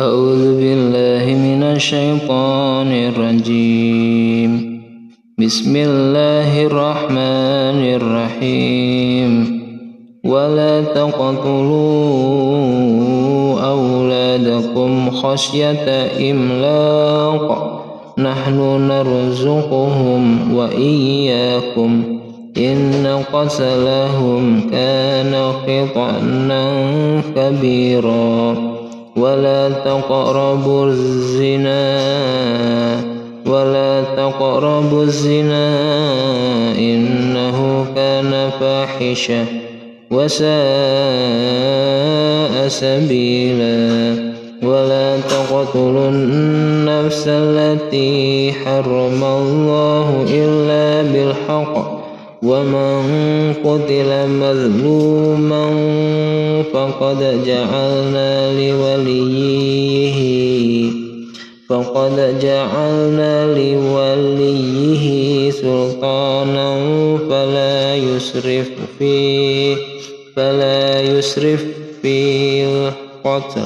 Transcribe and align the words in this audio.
أعوذ 0.00 0.60
بالله 0.60 1.34
من 1.34 1.62
الشيطان 1.62 2.92
الرجيم. 2.92 4.82
بسم 5.38 5.76
الله 5.76 6.62
الرحمن 6.62 7.94
الرحيم. 7.96 9.60
ولا 10.24 10.82
تقتلوا 10.82 12.00
أولادكم 13.60 15.10
خشية 15.10 15.88
إملاق. 16.30 17.48
نحن 18.18 18.88
نرزقهم 18.88 20.54
وإياكم. 20.54 22.02
إن 22.56 23.18
قتلهم 23.32 24.60
كان 24.70 25.52
خطأ 25.52 26.12
كبيرا. 27.36 28.75
ولا 29.16 29.68
تقربوا 29.70 30.86
الزنا 30.86 31.96
ولا 33.46 34.02
تقربوا 34.16 35.02
الزنا 35.02 35.68
إنه 36.78 37.86
كان 37.96 38.50
فاحشة 38.60 39.44
وساء 40.10 40.56
سبيلا 42.68 44.16
ولا 44.62 45.20
تقتلوا 45.20 46.08
النفس 46.08 47.24
التي 47.28 48.52
حرم 48.52 49.24
الله 49.24 50.24
إلا 50.30 51.02
بالحق 51.12 51.96
ومن 52.42 53.02
قتل 53.64 54.28
مظلوما 54.28 55.66
فقد 56.72 57.44
جعلنا 57.46 58.45
فقد 61.96 62.38
جعلنا 62.40 63.46
لوليه 63.46 65.50
سلطانا 65.50 66.78
فلا 67.30 67.96
يسرف 67.96 68.70
في 68.98 69.74
فلا 70.36 71.00
يسرف 71.00 71.64
في 72.02 72.64
القتل. 72.64 73.60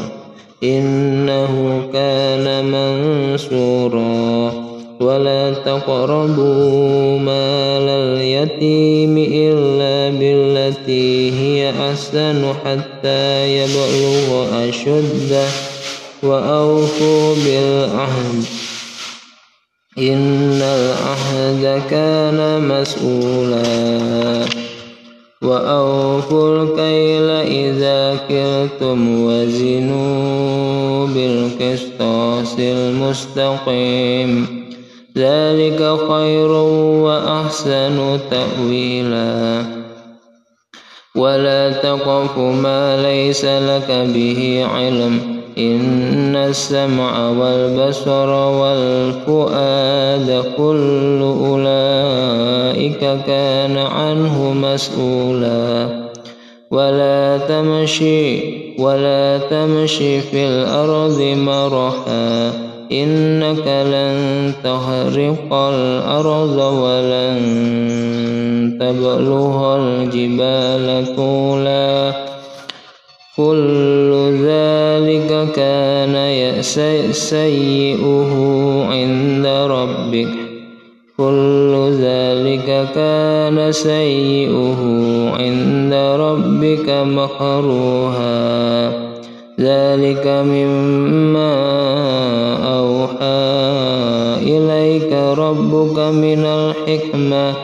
إنه 0.65 1.83
كان 1.93 2.65
منصورا. 2.65 4.53
ولا 5.01 5.53
تقربوا 5.53 7.19
مال 7.19 7.89
اليتيم 7.89 9.19
إلا 9.19 10.19
بالتي 10.19 11.33
هي 11.33 11.71
أحسن 11.71 12.53
حتى 12.65 13.57
يبلغ 13.57 14.69
أشده. 14.69 15.70
وأوفوا 16.23 17.35
بالعهد. 17.35 18.45
إن 19.99 20.63
العهد 20.63 21.83
كان 21.91 22.69
مسؤولا. 22.69 24.45
وأوفوا 25.43 26.63
الكيل 26.63 27.31
إذا 27.31 28.19
كلتم 28.29 29.25
وزنوا 29.25 31.07
بالقسطاس 31.07 32.55
المستقيم. 32.59 34.47
ذلك 35.19 35.99
خير 36.09 36.51
وأحسن 37.05 38.19
تأويلا. 38.31 39.65
ولا 41.17 41.73
تقف 41.73 42.39
ما 42.39 43.03
ليس 43.03 43.45
لك 43.45 44.09
به 44.15 44.67
علم. 44.75 45.40
إن 45.61 46.37
السمع 46.37 47.29
والبصر 47.29 48.29
والفؤاد 48.61 50.45
كل 50.57 51.21
أولئك 51.21 53.01
كان 53.27 53.79
عنه 53.79 54.53
مسؤولا. 54.53 55.89
ولا 56.71 57.39
تمشي 57.49 58.41
ولا 58.79 59.39
تمشي 59.39 60.21
في 60.21 60.47
الأرض 60.47 61.21
مرحا. 61.23 62.53
إنك 62.93 63.67
لن 63.67 64.53
تخرق 64.65 65.55
الأرض 65.55 66.59
ولن 66.59 67.39
تبلغ 68.81 69.77
الجبال 69.77 71.17
طولا. 71.17 72.13
كل 73.37 73.80
سيئه 76.63 78.33
عند 78.91 79.47
ربك. 79.47 80.29
كل 81.17 81.93
ذلك 82.01 82.89
كان 82.95 83.73
سيئه 83.73 84.81
عند 85.39 85.95
ربك 86.21 86.89
مكروها 86.89 88.31
ذلك 89.61 90.27
مما 90.27 91.55
أوحى 92.79 93.61
إليك 94.43 95.13
ربك 95.13 95.99
من 95.99 96.45
الحكمة. 96.45 97.55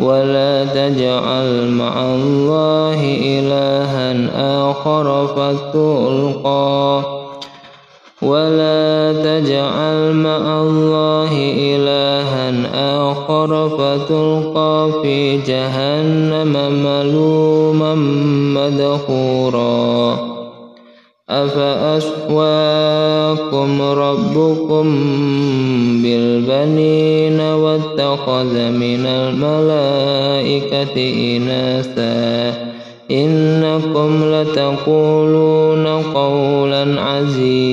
ولا 0.00 0.64
تجعل 0.64 1.68
مع 1.70 2.14
الله 2.14 3.16
إلها 3.24 4.12
آخر 4.70 5.26
فتلقى. 5.26 7.21
ولا 8.32 9.12
تجعل 9.12 10.12
مع 10.12 10.62
الله 10.62 11.32
إلها 11.58 12.52
آخر 13.10 13.68
فتلقى 13.68 14.90
في 15.02 15.36
جهنم 15.36 16.52
ملوما 16.84 17.94
مدحورا 18.56 20.18
أفأسواكم 21.30 22.22
ربكم 23.82 24.84
بالبنين 26.02 27.40
واتخذ 27.40 28.54
من 28.70 29.06
الملائكة 29.06 30.96
إناثا 31.36 32.72
إنكم 33.10 34.24
لتقولون 34.24 35.86
قولا 35.86 37.00
عزيما 37.00 37.71